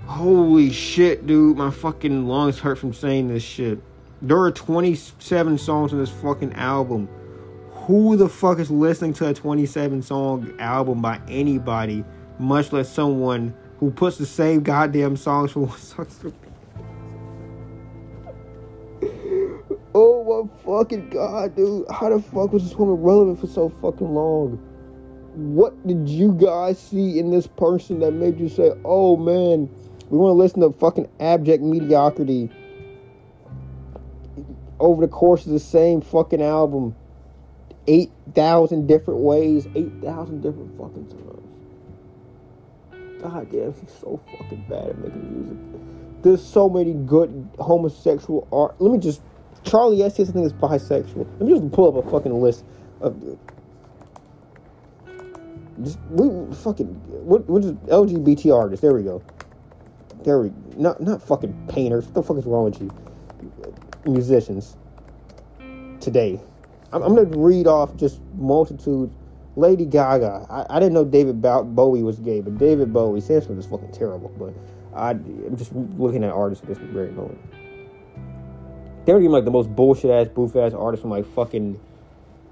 Holy 0.06 0.70
shit, 0.70 1.26
dude! 1.26 1.56
My 1.56 1.70
fucking 1.70 2.28
lungs 2.28 2.58
hurt 2.58 2.78
from 2.78 2.92
saying 2.92 3.28
this 3.28 3.42
shit. 3.42 3.80
There 4.20 4.38
are 4.38 4.52
27 4.52 5.58
songs 5.58 5.92
on 5.92 5.98
this 5.98 6.10
fucking 6.10 6.52
album. 6.54 7.08
Who 7.86 8.16
the 8.16 8.28
fuck 8.28 8.58
is 8.58 8.70
listening 8.70 9.12
to 9.14 9.28
a 9.28 9.34
27 9.34 10.02
song 10.02 10.54
album 10.58 11.02
by 11.02 11.20
anybody? 11.28 12.04
Much 12.38 12.72
less 12.72 12.88
someone 12.88 13.54
who 13.78 13.90
puts 13.90 14.18
the 14.18 14.26
same 14.26 14.62
goddamn 14.62 15.16
songs 15.16 15.52
from 15.52 15.68
one 15.68 15.78
song. 15.78 16.32
oh 19.94 20.46
my 20.46 20.62
fucking 20.64 21.10
god, 21.10 21.54
dude! 21.54 21.86
How 21.90 22.08
the 22.10 22.20
fuck 22.20 22.52
was 22.52 22.64
this 22.64 22.74
woman 22.74 22.96
relevant 22.96 23.40
for 23.40 23.46
so 23.46 23.68
fucking 23.68 24.12
long? 24.12 24.58
What 25.34 25.86
did 25.86 26.08
you 26.08 26.32
guys 26.32 26.78
see 26.78 27.18
in 27.18 27.30
this 27.30 27.46
person 27.46 28.00
that 28.00 28.12
made 28.12 28.38
you 28.38 28.48
say, 28.48 28.72
"Oh 28.84 29.16
man, 29.16 29.68
we 30.08 30.18
want 30.18 30.30
to 30.30 30.38
listen 30.38 30.60
to 30.60 30.72
fucking 30.78 31.08
abject 31.20 31.62
mediocrity"? 31.62 32.50
Over 34.80 35.02
the 35.06 35.08
course 35.12 35.46
of 35.46 35.52
the 35.52 35.60
same 35.60 36.00
fucking 36.00 36.42
album, 36.42 36.94
eight 37.86 38.10
thousand 38.34 38.86
different 38.86 39.20
ways, 39.20 39.66
eight 39.74 39.92
thousand 40.02 40.42
different 40.42 40.76
fucking 40.78 41.08
times. 41.08 41.43
God 43.24 43.50
damn, 43.50 43.72
he's 43.72 43.90
so 44.02 44.20
fucking 44.36 44.66
bad 44.68 44.90
at 44.90 44.98
making 44.98 45.32
music. 45.32 45.56
There's 46.22 46.44
so 46.44 46.68
many 46.68 46.92
good 46.92 47.48
homosexual 47.58 48.46
art. 48.52 48.78
Let 48.80 48.92
me 48.92 48.98
just. 48.98 49.22
Charlie 49.62 50.02
S. 50.02 50.20
I 50.20 50.24
think 50.24 50.44
is 50.44 50.52
bisexual. 50.52 51.26
Let 51.38 51.40
me 51.40 51.58
just 51.58 51.72
pull 51.72 51.88
up 51.96 52.04
a 52.04 52.10
fucking 52.10 52.38
list 52.38 52.66
of. 53.00 53.38
Just, 55.82 55.98
we 56.10 56.54
fucking 56.54 56.86
what 57.24 57.48
what 57.48 57.64
is 57.64 57.72
LGBT 57.72 58.54
artists? 58.54 58.82
There 58.82 58.92
we 58.92 59.02
go. 59.02 59.22
There 60.22 60.40
we 60.40 60.52
not 60.76 61.00
not 61.00 61.22
fucking 61.22 61.68
painters. 61.68 62.04
What 62.04 62.14
the 62.14 62.22
fuck 62.22 62.36
is 62.36 62.44
wrong 62.44 62.64
with 62.64 62.78
you? 62.78 62.90
Musicians. 64.04 64.76
Today, 65.98 66.38
I'm, 66.92 67.02
I'm 67.02 67.14
gonna 67.14 67.38
read 67.38 67.66
off 67.66 67.96
just 67.96 68.20
multitude 68.36 69.10
Lady 69.56 69.84
Gaga. 69.84 70.46
I, 70.50 70.76
I 70.76 70.80
didn't 70.80 70.94
know 70.94 71.04
David 71.04 71.40
Bowie 71.40 72.02
was 72.02 72.18
gay, 72.18 72.40
but 72.40 72.58
David 72.58 72.92
Bowie, 72.92 73.20
Samson 73.20 73.58
is 73.58 73.66
fucking 73.66 73.92
terrible. 73.92 74.32
But 74.38 74.54
I, 74.96 75.10
am 75.10 75.56
just 75.56 75.72
looking 75.74 76.24
at 76.24 76.30
artists 76.30 76.62
at 76.62 76.68
this 76.68 76.78
very 76.78 77.10
moment. 77.10 77.40
They're 79.04 79.18
even 79.18 79.32
like 79.32 79.44
the 79.44 79.50
most 79.50 79.74
bullshit 79.74 80.10
ass, 80.10 80.28
boof 80.28 80.56
ass 80.56 80.72
artists 80.72 81.02
from 81.02 81.10
like 81.10 81.26
fucking, 81.34 81.78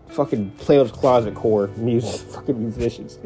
fucking 0.08 0.50
Plato's 0.58 0.92
Closet 0.92 1.34
core 1.34 1.68
music, 1.76 2.20
fucking 2.30 2.60
musicians. 2.60 3.18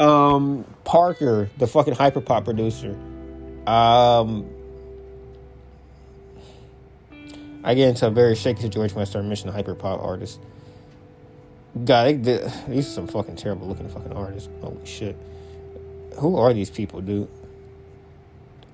um, 0.00 0.64
Parker, 0.84 1.50
the 1.58 1.66
fucking 1.66 1.94
hyperpop 1.94 2.44
producer. 2.44 2.96
Um, 3.66 4.46
I 7.64 7.74
get 7.74 7.88
into 7.88 8.06
a 8.06 8.10
very 8.10 8.36
shaky 8.36 8.62
situation 8.62 8.96
when 8.96 9.02
I 9.02 9.06
start 9.06 9.24
mentioning 9.24 9.54
hyperpop 9.54 10.02
artists. 10.02 10.38
God, 11.84 12.04
they, 12.04 12.14
they, 12.14 12.52
these 12.68 12.88
are 12.88 12.90
some 12.90 13.06
fucking 13.06 13.36
terrible 13.36 13.66
looking 13.66 13.88
fucking 13.88 14.12
artists. 14.12 14.48
Holy 14.60 14.84
shit. 14.86 15.16
Who 16.18 16.36
are 16.36 16.52
these 16.54 16.70
people, 16.70 17.00
dude? 17.00 17.28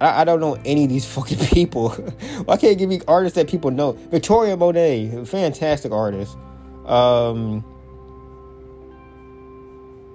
I, 0.00 0.20
I 0.20 0.24
don't 0.24 0.40
know 0.40 0.58
any 0.64 0.84
of 0.84 0.90
these 0.90 1.04
fucking 1.14 1.38
people. 1.38 1.90
Why 2.44 2.56
can't 2.56 2.72
you 2.72 2.76
give 2.76 2.88
me 2.88 3.00
artists 3.08 3.36
that 3.36 3.48
people 3.48 3.70
know? 3.70 3.92
Victoria 3.92 4.56
Monet, 4.56 5.24
fantastic 5.24 5.92
artist. 5.92 6.36
Um, 6.86 7.64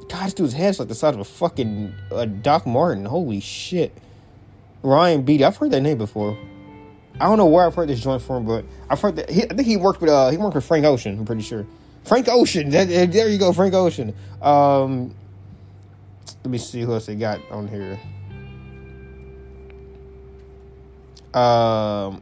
God, 0.10 0.26
this 0.26 0.34
dude's 0.34 0.54
head's 0.54 0.80
like 0.80 0.88
the 0.88 0.96
size 0.96 1.14
of 1.14 1.20
a 1.20 1.26
fucking 1.26 1.94
uh, 2.12 2.26
Doc 2.26 2.66
Marten. 2.66 3.06
Holy 3.06 3.40
shit. 3.40 3.98
Ryan 4.84 5.24
Beatty, 5.24 5.44
I've 5.44 5.58
heard 5.58 5.72
that 5.72 5.82
name 5.82 5.98
before. 5.98 6.38
I 7.20 7.26
don't 7.26 7.38
know 7.38 7.48
where 7.48 7.66
I've 7.66 7.76
heard 7.76 7.90
this 7.90 8.00
joint 8.00 8.22
from, 8.22 8.46
but 8.46 8.64
I've 8.90 9.02
heard 9.02 9.16
that 9.18 9.30
he, 9.30 9.44
I 9.44 9.48
think 9.48 9.68
he 9.68 9.76
worked 9.76 10.02
with 10.02 10.10
uh 10.10 10.30
he 10.30 10.38
worked 10.38 10.56
with 10.56 10.66
Frank 10.66 10.86
Ocean. 10.86 11.18
I'm 11.18 11.26
pretty 11.26 11.42
sure. 11.42 11.66
Frank 12.08 12.30
Ocean. 12.30 12.70
There 12.70 13.30
you 13.30 13.38
go, 13.38 13.52
Frank 13.52 13.74
Ocean. 13.74 14.16
Um, 14.42 15.14
let 16.44 16.52
me 16.52 16.58
see 16.58 16.82
who 16.82 16.94
else 16.94 17.06
they 17.06 17.16
got 17.16 17.42
on 17.52 17.68
here. 17.68 18.00
Um, 21.34 22.22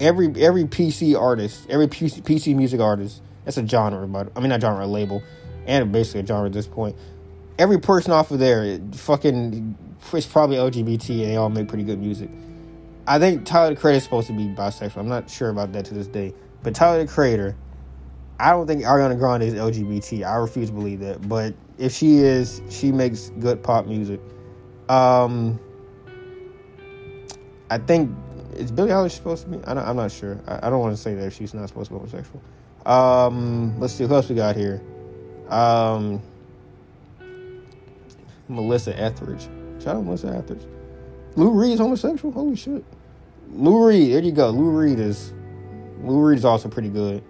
every 0.00 0.32
every 0.40 0.64
PC 0.64 1.20
artist, 1.20 1.66
every 1.68 1.88
PC, 1.88 2.22
PC 2.22 2.54
music 2.54 2.80
artist, 2.80 3.22
that's 3.44 3.56
a 3.56 3.66
genre, 3.66 4.06
but 4.06 4.30
I 4.36 4.40
mean 4.40 4.50
not 4.50 4.60
genre, 4.60 4.84
a 4.84 4.86
label, 4.86 5.22
and 5.66 5.90
basically 5.90 6.20
a 6.20 6.26
genre 6.26 6.46
at 6.46 6.52
this 6.52 6.68
point. 6.68 6.94
Every 7.58 7.80
person 7.80 8.12
off 8.12 8.30
of 8.30 8.38
there, 8.38 8.78
fucking, 8.92 9.76
it's 10.12 10.26
probably 10.26 10.56
LGBT, 10.56 11.22
and 11.22 11.30
they 11.30 11.36
all 11.36 11.48
make 11.48 11.66
pretty 11.68 11.84
good 11.84 11.98
music. 11.98 12.30
I 13.08 13.18
think 13.18 13.44
Tyler 13.44 13.74
the 13.74 13.80
Creator 13.80 13.96
is 13.96 14.04
supposed 14.04 14.26
to 14.28 14.32
be 14.32 14.44
bisexual. 14.44 14.98
I'm 14.98 15.08
not 15.08 15.28
sure 15.28 15.48
about 15.48 15.72
that 15.72 15.86
to 15.86 15.94
this 15.94 16.06
day, 16.06 16.34
but 16.62 16.74
Tyler 16.74 17.04
the 17.04 17.10
Creator 17.10 17.56
I 18.38 18.50
don't 18.50 18.66
think 18.66 18.82
Ariana 18.82 19.18
Grande 19.18 19.44
is 19.44 19.54
LGBT. 19.54 20.26
I 20.26 20.36
refuse 20.36 20.68
to 20.68 20.74
believe 20.74 21.00
that. 21.00 21.26
But 21.28 21.54
if 21.78 21.92
she 21.92 22.18
is, 22.18 22.60
she 22.68 22.92
makes 22.92 23.30
good 23.40 23.62
pop 23.62 23.86
music. 23.86 24.20
Um, 24.88 25.58
I 27.70 27.78
think 27.78 28.10
is 28.56 28.70
Billie 28.70 28.90
Eilish 28.90 29.12
supposed 29.12 29.44
to 29.44 29.50
be? 29.50 29.64
I 29.64 29.90
am 29.90 29.96
not 29.96 30.10
sure. 30.10 30.40
I, 30.46 30.66
I 30.66 30.70
don't 30.70 30.80
want 30.80 30.96
to 30.96 31.02
say 31.02 31.14
that 31.14 31.32
she's 31.32 31.54
not 31.54 31.68
supposed 31.68 31.88
to 31.88 31.94
be 31.94 31.98
homosexual. 31.98 32.42
Um, 32.86 33.78
let's 33.80 33.92
see 33.92 34.04
who 34.04 34.14
else 34.14 34.28
we 34.28 34.34
got 34.36 34.56
here. 34.56 34.80
Um, 35.48 36.22
Melissa 38.48 38.98
Etheridge. 38.98 39.48
Shout 39.82 39.96
out 39.96 40.04
Melissa 40.04 40.28
Etheridge. 40.28 40.66
Lou 41.36 41.50
Reed 41.50 41.72
is 41.72 41.80
homosexual. 41.80 42.32
Holy 42.32 42.56
shit. 42.56 42.84
Lou 43.50 43.86
Reed. 43.86 44.12
There 44.12 44.22
you 44.22 44.32
go. 44.32 44.50
Lou 44.50 44.70
Reed 44.70 44.98
is. 44.98 45.32
Lou 46.02 46.20
Reed 46.20 46.38
is 46.38 46.44
also 46.44 46.68
pretty 46.68 46.88
good. 46.88 47.22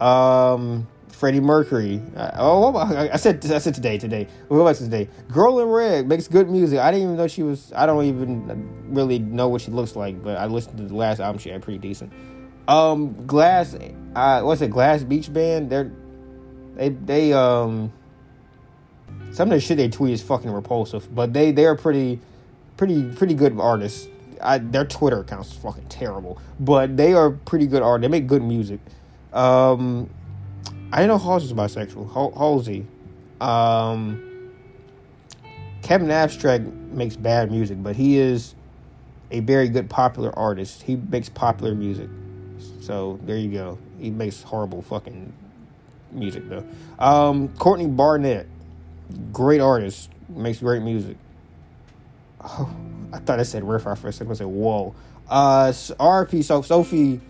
Um, 0.00 0.86
Freddie 1.08 1.40
Mercury. 1.40 2.00
Uh, 2.16 2.30
oh, 2.36 2.76
I 2.76 3.16
said 3.16 3.44
I 3.50 3.58
said 3.58 3.74
today. 3.74 3.98
Today. 3.98 4.26
What 4.48 4.58
about 4.58 4.76
today? 4.76 5.08
Girl 5.28 5.60
in 5.60 5.68
Red 5.68 6.08
makes 6.08 6.28
good 6.28 6.48
music. 6.48 6.78
I 6.78 6.90
didn't 6.90 7.04
even 7.04 7.16
know 7.16 7.28
she 7.28 7.42
was. 7.42 7.72
I 7.76 7.84
don't 7.84 8.04
even 8.06 8.92
really 8.94 9.18
know 9.18 9.48
what 9.48 9.60
she 9.60 9.70
looks 9.70 9.94
like, 9.94 10.22
but 10.22 10.38
I 10.38 10.46
listened 10.46 10.78
to 10.78 10.84
the 10.84 10.94
last 10.94 11.20
album. 11.20 11.38
She 11.38 11.50
had 11.50 11.60
pretty 11.62 11.78
decent. 11.78 12.12
Um, 12.66 13.26
Glass. 13.26 13.76
Uh, 14.14 14.40
what's 14.42 14.62
it? 14.62 14.70
Glass 14.70 15.02
Beach 15.02 15.30
Band. 15.32 15.68
They're 15.68 15.92
they 16.76 16.88
they 16.88 17.32
um. 17.32 17.92
Some 19.32 19.52
of 19.52 19.56
the 19.56 19.60
shit 19.60 19.76
they 19.76 19.88
tweet 19.88 20.14
is 20.14 20.22
fucking 20.22 20.50
repulsive, 20.50 21.14
but 21.14 21.32
they 21.32 21.52
they're 21.52 21.76
pretty, 21.76 22.18
pretty 22.76 23.04
pretty 23.12 23.34
good 23.34 23.58
artists. 23.60 24.08
I, 24.42 24.58
their 24.58 24.86
Twitter 24.86 25.20
account's 25.20 25.52
fucking 25.52 25.86
terrible, 25.88 26.40
but 26.58 26.96
they 26.96 27.12
are 27.12 27.30
pretty 27.30 27.66
good 27.66 27.82
art. 27.82 28.00
They 28.00 28.08
make 28.08 28.26
good 28.26 28.42
music. 28.42 28.80
Um, 29.32 30.10
I 30.92 31.06
know 31.06 31.18
Halsey 31.18 31.52
was 31.52 31.74
bisexual. 31.74 32.12
Halsey. 32.12 32.86
Um, 33.40 34.52
Kevin 35.82 36.10
Abstract 36.10 36.64
makes 36.64 37.16
bad 37.16 37.50
music, 37.50 37.82
but 37.82 37.96
he 37.96 38.18
is 38.18 38.54
a 39.30 39.40
very 39.40 39.68
good 39.68 39.88
popular 39.88 40.36
artist. 40.38 40.82
He 40.82 40.96
makes 40.96 41.28
popular 41.28 41.74
music. 41.74 42.08
So 42.80 43.18
there 43.22 43.36
you 43.36 43.50
go. 43.50 43.78
He 43.98 44.10
makes 44.10 44.42
horrible 44.42 44.82
fucking 44.82 45.32
music 46.12 46.48
though. 46.48 46.66
Um, 46.98 47.48
Courtney 47.56 47.86
Barnett, 47.86 48.46
great 49.32 49.60
artist, 49.60 50.10
makes 50.28 50.58
great 50.58 50.82
music. 50.82 51.16
Oh, 52.42 52.74
I 53.12 53.18
thought 53.18 53.38
I 53.38 53.44
said 53.44 53.64
riff 53.64 53.82
for 53.82 53.92
a 53.92 54.12
second. 54.12 54.30
I 54.30 54.34
said 54.34 54.46
whoa. 54.46 54.94
Uh, 55.28 55.68
RP. 55.68 56.42
So 56.42 56.62
Sophie, 56.62 57.20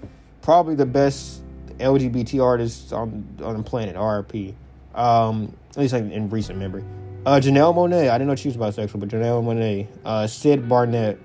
probably 0.40 0.74
the 0.74 0.86
best 0.86 1.42
LGBT 1.80 2.42
artists 2.42 2.92
on 2.92 3.26
on 3.42 3.56
the 3.56 3.62
planet. 3.62 3.96
RP. 3.96 4.54
Um, 4.94 5.56
at 5.70 5.76
least 5.76 5.92
like 5.92 6.04
in 6.04 6.28
recent 6.30 6.58
memory. 6.58 6.84
Uh, 7.26 7.40
Janelle 7.40 7.74
Monáe. 7.74 8.10
I 8.10 8.18
didn't 8.18 8.28
know 8.28 8.36
she 8.36 8.48
was 8.48 8.56
bisexual, 8.56 9.00
but 9.00 9.08
Janelle 9.08 9.42
Monáe. 9.44 9.86
Uh, 10.04 10.26
Syd 10.26 10.68
Barrett. 10.68 11.18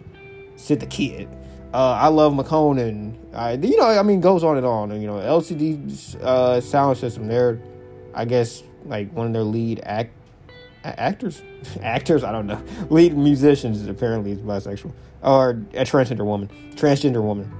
Syd 0.55 0.79
the 0.79 0.85
Kid. 0.85 1.29
Uh, 1.73 2.09
iLoveMakonnen. 2.09 3.15
I, 3.33 3.53
you 3.53 3.77
know, 3.77 3.87
I 3.87 4.01
mean, 4.03 4.21
goes 4.21 4.43
on 4.43 4.57
and 4.57 4.65
on. 4.65 5.01
You 5.01 5.07
know, 5.07 5.15
LCD 5.15 6.21
uh, 6.21 6.61
sound 6.61 6.97
system. 6.97 7.27
They're, 7.27 7.61
I 8.13 8.25
guess, 8.25 8.63
like 8.85 9.11
one 9.11 9.27
of 9.27 9.33
their 9.33 9.43
lead 9.43 9.81
act 9.83 10.13
actors, 10.83 11.41
actors. 11.81 12.23
I 12.23 12.31
don't 12.31 12.47
know. 12.47 12.61
Lead 12.89 13.17
musicians 13.17 13.85
apparently 13.87 14.31
is 14.31 14.39
bisexual 14.39 14.93
or 15.21 15.51
a 15.73 15.83
transgender 15.83 16.25
woman. 16.25 16.49
Transgender 16.75 17.21
woman. 17.21 17.51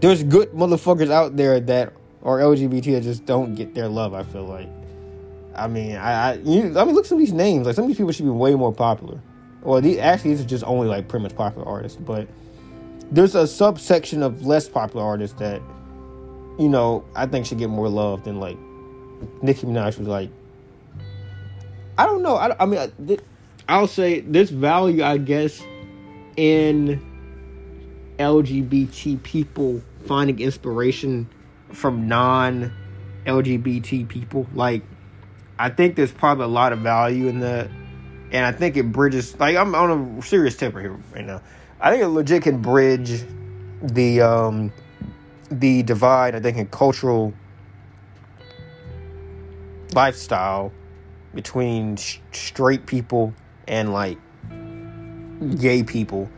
There's 0.00 0.22
good 0.22 0.52
motherfuckers 0.52 1.10
out 1.10 1.36
there 1.36 1.58
that 1.60 1.92
are 2.22 2.38
LGBT 2.38 2.94
that 2.94 3.02
just 3.02 3.24
don't 3.24 3.54
get 3.54 3.74
their 3.74 3.88
love. 3.88 4.14
I 4.14 4.22
feel 4.22 4.44
like. 4.44 4.68
I 5.54 5.68
mean, 5.68 5.96
I, 5.96 6.32
I, 6.32 6.34
you, 6.34 6.78
I 6.78 6.84
mean, 6.84 6.94
look 6.94 7.06
some 7.06 7.16
of 7.16 7.24
these 7.24 7.32
names. 7.32 7.66
Like 7.66 7.74
some 7.76 7.84
of 7.84 7.88
these 7.88 7.96
people 7.96 8.12
should 8.12 8.26
be 8.26 8.30
way 8.30 8.54
more 8.54 8.72
popular. 8.72 9.20
Well, 9.62 9.80
these 9.80 9.98
actually 9.98 10.30
these 10.30 10.42
are 10.42 10.48
just 10.48 10.64
only 10.64 10.86
like 10.86 11.08
pretty 11.08 11.22
much 11.22 11.34
popular 11.34 11.66
artists, 11.66 11.98
but 11.98 12.28
there's 13.10 13.34
a 13.34 13.46
subsection 13.46 14.22
of 14.22 14.44
less 14.44 14.68
popular 14.68 15.04
artists 15.04 15.38
that, 15.38 15.62
you 16.58 16.68
know, 16.68 17.04
I 17.14 17.26
think 17.26 17.46
should 17.46 17.58
get 17.58 17.70
more 17.70 17.88
love 17.88 18.24
than 18.24 18.38
like 18.38 18.58
Nicki 19.42 19.66
Minaj 19.66 19.98
was 19.98 20.08
like. 20.08 20.30
I 21.98 22.04
don't 22.04 22.22
know. 22.22 22.36
I, 22.36 22.54
I 22.62 22.66
mean, 22.66 23.18
I'll 23.68 23.86
say 23.86 24.20
this 24.20 24.50
value, 24.50 25.02
I 25.02 25.16
guess, 25.16 25.62
in 26.36 27.00
LGBT 28.18 29.22
people 29.22 29.82
finding 30.06 30.38
inspiration 30.40 31.28
from 31.72 32.08
non 32.08 32.72
LGBT 33.26 34.08
people. 34.08 34.46
Like, 34.54 34.82
I 35.58 35.70
think 35.70 35.96
there's 35.96 36.12
probably 36.12 36.44
a 36.44 36.48
lot 36.48 36.72
of 36.72 36.80
value 36.80 37.28
in 37.28 37.40
that. 37.40 37.68
And 38.32 38.44
I 38.44 38.52
think 38.52 38.76
it 38.76 38.90
bridges, 38.90 39.38
like, 39.38 39.56
I'm 39.56 39.74
on 39.74 40.18
a 40.18 40.22
serious 40.22 40.56
temper 40.56 40.80
here 40.80 40.98
right 41.14 41.24
now. 41.24 41.42
I 41.80 41.90
think 41.90 42.02
it 42.02 42.08
legit 42.08 42.42
can 42.42 42.60
bridge 42.60 43.24
the, 43.80 44.20
um, 44.22 44.72
the 45.50 45.82
divide, 45.82 46.34
I 46.34 46.40
think, 46.40 46.56
in 46.56 46.66
cultural 46.66 47.32
lifestyle 49.94 50.72
between 51.34 51.96
sh- 51.96 52.18
straight 52.32 52.86
people 52.86 53.32
and, 53.68 53.92
like, 53.92 54.18
gay 55.58 55.82
people. 55.84 56.28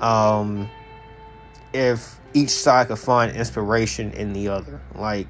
Um, 0.00 0.68
if 1.72 2.20
each 2.34 2.50
side 2.50 2.88
could 2.88 2.98
find 2.98 3.34
inspiration 3.34 4.12
in 4.12 4.32
the 4.32 4.48
other. 4.48 4.80
Like, 4.94 5.26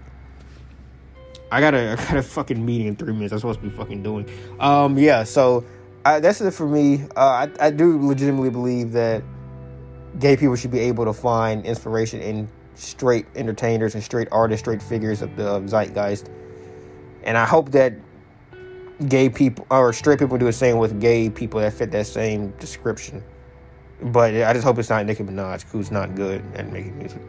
I 1.50 1.60
got 1.60 1.74
a 1.74 1.92
I 1.92 1.96
got 1.96 2.16
a 2.16 2.22
fucking 2.22 2.64
meeting 2.64 2.88
in 2.88 2.96
three 2.96 3.12
minutes. 3.12 3.32
I'm 3.32 3.38
supposed 3.38 3.60
to 3.60 3.68
be 3.68 3.74
fucking 3.74 4.02
doing. 4.02 4.28
Um, 4.60 4.98
yeah. 4.98 5.24
So 5.24 5.64
I, 6.04 6.20
that's 6.20 6.40
it 6.40 6.52
for 6.52 6.66
me. 6.66 7.04
Uh, 7.16 7.46
I 7.46 7.48
I 7.60 7.70
do 7.70 8.00
legitimately 8.00 8.50
believe 8.50 8.92
that 8.92 9.22
gay 10.18 10.36
people 10.36 10.56
should 10.56 10.70
be 10.70 10.80
able 10.80 11.04
to 11.04 11.12
find 11.12 11.64
inspiration 11.64 12.20
in 12.20 12.48
straight 12.74 13.26
entertainers 13.34 13.94
and 13.94 14.02
straight 14.02 14.28
artists, 14.30 14.62
straight 14.62 14.82
figures 14.82 15.22
of 15.22 15.36
the 15.36 15.60
zeitgeist. 15.66 16.30
And 17.24 17.36
I 17.36 17.44
hope 17.44 17.72
that 17.72 17.94
gay 19.08 19.28
people 19.28 19.66
or 19.70 19.92
straight 19.92 20.18
people 20.18 20.38
do 20.38 20.46
the 20.46 20.52
same 20.52 20.78
with 20.78 21.00
gay 21.00 21.30
people 21.30 21.60
that 21.60 21.72
fit 21.72 21.90
that 21.92 22.06
same 22.06 22.50
description. 22.58 23.22
But 24.00 24.34
I 24.34 24.52
just 24.52 24.64
hope 24.64 24.78
it's 24.78 24.90
not 24.90 25.04
Nicki 25.06 25.24
Minaj, 25.24 25.64
who's 25.70 25.90
not 25.90 26.14
good 26.14 26.42
at 26.54 26.72
making 26.72 26.98
music. 26.98 27.20